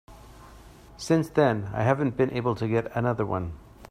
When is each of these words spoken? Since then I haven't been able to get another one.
Since 0.97 1.29
then 1.29 1.69
I 1.75 1.83
haven't 1.83 2.17
been 2.17 2.31
able 2.33 2.55
to 2.55 2.67
get 2.67 2.91
another 2.97 3.23
one. 3.23 3.53